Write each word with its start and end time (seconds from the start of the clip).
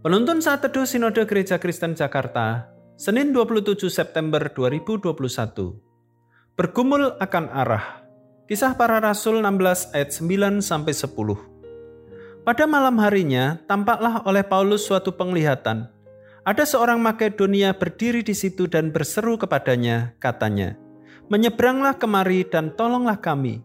Penuntun 0.00 0.40
saat 0.40 0.64
teduh 0.64 0.88
Sinode 0.88 1.28
Gereja 1.28 1.60
Kristen 1.60 1.92
Jakarta, 1.92 2.72
Senin 2.96 3.36
27 3.36 3.92
September 3.92 4.40
2021. 4.48 5.12
Bergumul 6.56 7.20
akan 7.20 7.44
arah. 7.52 8.00
Kisah 8.48 8.80
para 8.80 8.96
Rasul 8.96 9.44
16 9.44 9.92
ayat 9.92 10.08
9 10.16 10.64
sampai 10.64 10.96
10. 10.96 11.04
Pada 12.48 12.64
malam 12.64 12.96
harinya, 12.96 13.60
tampaklah 13.68 14.24
oleh 14.24 14.40
Paulus 14.40 14.88
suatu 14.88 15.12
penglihatan. 15.12 15.92
Ada 16.48 16.64
seorang 16.64 16.96
Makedonia 16.96 17.76
berdiri 17.76 18.24
di 18.24 18.32
situ 18.32 18.64
dan 18.72 18.96
berseru 18.96 19.36
kepadanya, 19.36 20.16
katanya, 20.16 20.80
"Menyeberanglah 21.28 22.00
kemari 22.00 22.48
dan 22.48 22.72
tolonglah 22.72 23.20
kami." 23.20 23.60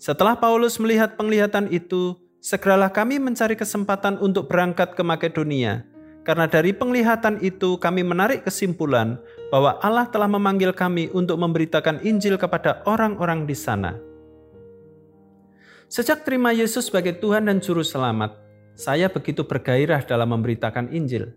Setelah 0.00 0.32
Paulus 0.40 0.80
melihat 0.80 1.20
penglihatan 1.20 1.68
itu, 1.68 2.16
segeralah 2.38 2.90
kami 2.90 3.18
mencari 3.18 3.58
kesempatan 3.58 4.18
untuk 4.22 4.46
berangkat 4.46 4.94
ke 4.94 5.02
Makedonia, 5.02 5.86
karena 6.22 6.44
dari 6.44 6.76
penglihatan 6.76 7.40
itu 7.42 7.80
kami 7.80 8.04
menarik 8.04 8.44
kesimpulan 8.44 9.18
bahwa 9.48 9.80
Allah 9.80 10.06
telah 10.12 10.28
memanggil 10.28 10.76
kami 10.76 11.08
untuk 11.10 11.40
memberitakan 11.40 12.04
Injil 12.04 12.36
kepada 12.36 12.84
orang-orang 12.84 13.48
di 13.48 13.56
sana. 13.56 13.96
Sejak 15.88 16.28
terima 16.28 16.52
Yesus 16.52 16.92
sebagai 16.92 17.16
Tuhan 17.16 17.48
dan 17.48 17.64
Juru 17.64 17.80
Selamat, 17.80 18.36
saya 18.76 19.08
begitu 19.08 19.48
bergairah 19.48 20.04
dalam 20.04 20.36
memberitakan 20.36 20.92
Injil. 20.92 21.32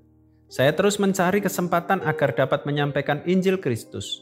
Saya 0.51 0.75
terus 0.75 0.99
mencari 0.99 1.39
kesempatan 1.39 2.03
agar 2.03 2.35
dapat 2.35 2.67
menyampaikan 2.67 3.23
Injil 3.23 3.55
Kristus. 3.55 4.19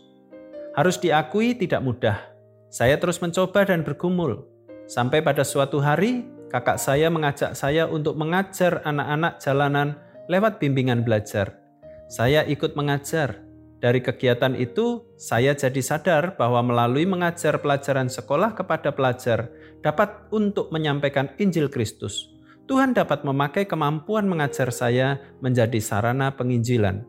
Harus 0.77 1.01
diakui 1.01 1.57
tidak 1.57 1.81
mudah, 1.81 2.21
saya 2.69 2.93
terus 3.01 3.17
mencoba 3.17 3.65
dan 3.65 3.81
bergumul. 3.81 4.45
Sampai 4.85 5.25
pada 5.25 5.41
suatu 5.41 5.81
hari, 5.81 6.29
kakak 6.49 6.81
saya 6.81 7.07
mengajak 7.13 7.53
saya 7.53 7.85
untuk 7.85 8.17
mengajar 8.17 8.81
anak-anak 8.83 9.37
jalanan 9.37 9.95
lewat 10.27 10.57
bimbingan 10.57 11.05
belajar. 11.05 11.61
Saya 12.09 12.41
ikut 12.49 12.73
mengajar. 12.73 13.45
Dari 13.79 14.03
kegiatan 14.03 14.59
itu, 14.59 15.07
saya 15.15 15.55
jadi 15.55 15.79
sadar 15.79 16.35
bahwa 16.35 16.59
melalui 16.59 17.07
mengajar 17.07 17.63
pelajaran 17.63 18.11
sekolah 18.11 18.51
kepada 18.51 18.91
pelajar 18.91 19.47
dapat 19.79 20.27
untuk 20.35 20.67
menyampaikan 20.75 21.31
Injil 21.39 21.71
Kristus. 21.71 22.27
Tuhan 22.67 22.91
dapat 22.91 23.23
memakai 23.23 23.65
kemampuan 23.65 24.27
mengajar 24.27 24.69
saya 24.69 25.17
menjadi 25.39 25.79
sarana 25.79 26.35
penginjilan. 26.35 27.07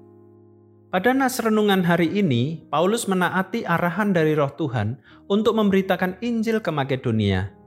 Pada 0.91 1.11
nas 1.11 1.39
renungan 1.43 1.87
hari 1.87 2.11
ini, 2.19 2.67
Paulus 2.71 3.07
menaati 3.07 3.63
arahan 3.63 4.15
dari 4.15 4.35
roh 4.35 4.51
Tuhan 4.55 4.99
untuk 5.27 5.59
memberitakan 5.59 6.19
Injil 6.23 6.63
ke 6.63 6.71
Makedonia. 6.71 7.60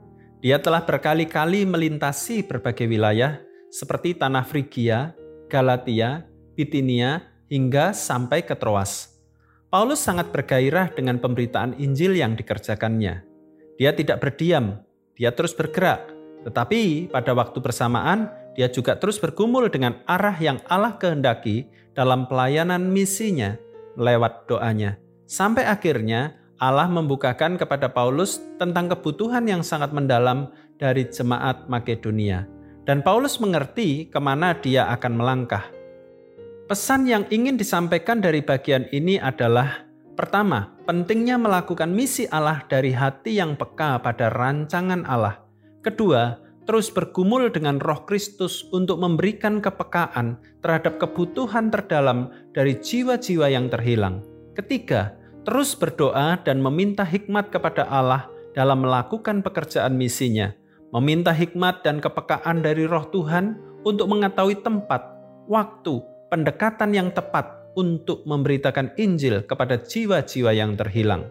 Dia 0.44 0.60
telah 0.60 0.84
berkali-kali 0.84 1.64
melintasi 1.64 2.44
berbagai 2.44 2.84
wilayah 2.84 3.40
seperti 3.72 4.12
tanah 4.12 4.44
Frigia, 4.44 5.16
Galatia, 5.48 6.28
Bitinia, 6.52 7.24
hingga 7.48 7.96
sampai 7.96 8.44
ke 8.44 8.52
Troas. 8.52 9.08
Paulus 9.72 10.04
sangat 10.04 10.36
bergairah 10.36 10.92
dengan 10.92 11.16
pemberitaan 11.16 11.80
Injil 11.80 12.20
yang 12.20 12.36
dikerjakannya. 12.36 13.24
Dia 13.80 13.96
tidak 13.96 14.20
berdiam, 14.20 14.84
dia 15.16 15.32
terus 15.32 15.56
bergerak, 15.56 16.12
tetapi 16.44 17.08
pada 17.08 17.32
waktu 17.32 17.64
bersamaan 17.64 18.28
dia 18.52 18.68
juga 18.68 19.00
terus 19.00 19.16
bergumul 19.16 19.72
dengan 19.72 20.04
arah 20.04 20.36
yang 20.36 20.60
Allah 20.68 21.00
kehendaki 21.00 21.72
dalam 21.96 22.28
pelayanan 22.28 22.92
misinya 22.92 23.56
lewat 23.96 24.44
doanya. 24.44 25.00
Sampai 25.24 25.64
akhirnya 25.64 26.36
Allah 26.62 26.86
membukakan 26.86 27.58
kepada 27.58 27.90
Paulus 27.90 28.38
tentang 28.60 28.90
kebutuhan 28.92 29.46
yang 29.46 29.66
sangat 29.66 29.90
mendalam 29.90 30.50
dari 30.78 31.06
jemaat 31.08 31.66
Makedonia. 31.66 32.46
Dan 32.84 33.00
Paulus 33.00 33.40
mengerti 33.40 34.06
ke 34.12 34.20
mana 34.20 34.54
dia 34.58 34.86
akan 34.92 35.12
melangkah. 35.16 35.64
Pesan 36.68 37.08
yang 37.08 37.24
ingin 37.32 37.56
disampaikan 37.56 38.20
dari 38.20 38.40
bagian 38.44 38.88
ini 38.92 39.20
adalah 39.20 39.84
Pertama, 40.14 40.70
pentingnya 40.86 41.34
melakukan 41.34 41.90
misi 41.90 42.30
Allah 42.30 42.62
dari 42.70 42.94
hati 42.94 43.42
yang 43.42 43.58
peka 43.58 43.98
pada 43.98 44.30
rancangan 44.30 45.02
Allah. 45.10 45.42
Kedua, 45.82 46.38
terus 46.70 46.86
bergumul 46.86 47.50
dengan 47.50 47.82
Roh 47.82 48.06
Kristus 48.06 48.62
untuk 48.70 49.02
memberikan 49.02 49.58
kepekaan 49.58 50.38
terhadap 50.62 51.02
kebutuhan 51.02 51.66
terdalam 51.74 52.30
dari 52.54 52.78
jiwa-jiwa 52.78 53.50
yang 53.50 53.66
terhilang. 53.66 54.22
Ketiga, 54.54 55.18
terus 55.44 55.76
berdoa 55.76 56.40
dan 56.40 56.58
meminta 56.64 57.04
hikmat 57.04 57.52
kepada 57.52 57.84
Allah 57.86 58.26
dalam 58.56 58.82
melakukan 58.82 59.44
pekerjaan 59.44 59.94
misinya, 59.94 60.56
meminta 60.90 61.30
hikmat 61.30 61.84
dan 61.84 62.00
kepekaan 62.00 62.64
dari 62.64 62.88
Roh 62.88 63.04
Tuhan 63.12 63.60
untuk 63.84 64.08
mengetahui 64.08 64.64
tempat, 64.64 65.04
waktu, 65.46 66.00
pendekatan 66.32 66.96
yang 66.96 67.08
tepat 67.12 67.44
untuk 67.76 68.24
memberitakan 68.24 68.96
Injil 68.96 69.44
kepada 69.44 69.76
jiwa-jiwa 69.76 70.50
yang 70.56 70.74
terhilang. 70.74 71.28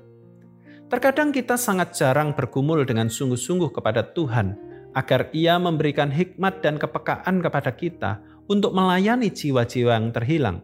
Terkadang 0.94 1.34
kita 1.34 1.58
sangat 1.58 1.98
jarang 1.98 2.38
bergumul 2.38 2.86
dengan 2.86 3.10
sungguh-sungguh 3.10 3.74
kepada 3.74 4.14
Tuhan 4.14 4.54
agar 4.94 5.34
ia 5.34 5.58
memberikan 5.58 6.14
hikmat 6.14 6.62
dan 6.62 6.78
kepekaan 6.78 7.42
kepada 7.42 7.74
kita 7.74 8.22
untuk 8.46 8.78
melayani 8.78 9.34
jiwa-jiwa 9.34 9.92
yang 9.98 10.14
terhilang. 10.14 10.62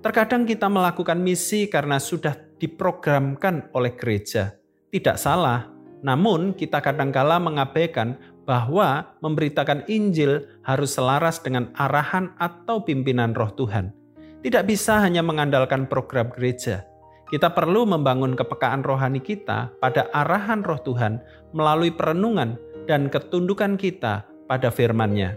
Terkadang 0.00 0.48
kita 0.48 0.72
melakukan 0.72 1.20
misi 1.20 1.68
karena 1.68 2.00
sudah 2.00 2.47
diprogramkan 2.58 3.70
oleh 3.72 3.94
gereja. 3.94 4.58
Tidak 4.90 5.16
salah, 5.16 5.70
namun 6.02 6.54
kita 6.54 6.78
kadangkala 6.78 7.42
mengabaikan 7.42 8.18
bahwa 8.48 9.12
memberitakan 9.20 9.84
Injil 9.92 10.48
harus 10.64 10.96
selaras 10.96 11.42
dengan 11.42 11.68
arahan 11.76 12.32
atau 12.40 12.80
pimpinan 12.80 13.36
roh 13.36 13.52
Tuhan. 13.52 13.92
Tidak 14.40 14.64
bisa 14.64 15.02
hanya 15.04 15.20
mengandalkan 15.20 15.84
program 15.90 16.32
gereja. 16.32 16.86
Kita 17.28 17.52
perlu 17.52 17.84
membangun 17.84 18.32
kepekaan 18.32 18.80
rohani 18.80 19.20
kita 19.20 19.68
pada 19.84 20.08
arahan 20.16 20.64
roh 20.64 20.80
Tuhan 20.80 21.20
melalui 21.52 21.92
perenungan 21.92 22.56
dan 22.88 23.12
ketundukan 23.12 23.76
kita 23.76 24.24
pada 24.48 24.72
firman-Nya. 24.72 25.36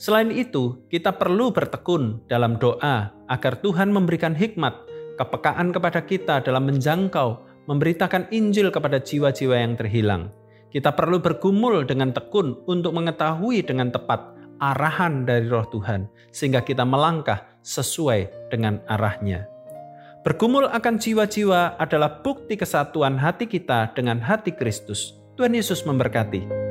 Selain 0.00 0.32
itu, 0.32 0.80
kita 0.88 1.12
perlu 1.12 1.52
bertekun 1.52 2.24
dalam 2.24 2.56
doa 2.56 3.12
agar 3.28 3.60
Tuhan 3.60 3.92
memberikan 3.92 4.32
hikmat, 4.32 4.72
kepekaan 5.20 5.68
kepada 5.76 6.00
kita 6.00 6.40
dalam 6.40 6.64
menjangkau, 6.64 7.44
memberitakan 7.68 8.32
Injil 8.32 8.72
kepada 8.72 8.96
jiwa-jiwa 8.96 9.56
yang 9.60 9.76
terhilang. 9.76 10.32
Kita 10.72 10.96
perlu 10.96 11.20
bergumul 11.20 11.84
dengan 11.84 12.16
tekun 12.16 12.64
untuk 12.64 12.96
mengetahui 12.96 13.60
dengan 13.60 13.92
tepat 13.92 14.32
arahan 14.64 15.28
dari 15.28 15.44
roh 15.44 15.68
Tuhan, 15.68 16.08
sehingga 16.32 16.64
kita 16.64 16.88
melangkah 16.88 17.44
sesuai 17.60 18.48
dengan 18.48 18.80
arahnya. 18.88 19.44
Bergumul 20.24 20.68
akan 20.68 21.00
jiwa-jiwa 21.00 21.80
adalah 21.80 22.20
bukti 22.24 22.56
kesatuan 22.56 23.20
hati 23.20 23.48
kita 23.48 23.92
dengan 23.96 24.20
hati 24.20 24.52
Kristus 24.52 25.20
Tuhan 25.40 25.56
Yesus 25.56 25.88
memberkati. 25.88 26.69